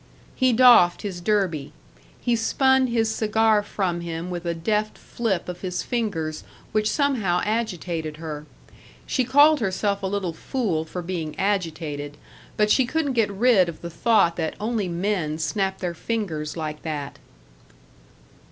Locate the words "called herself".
9.23-10.01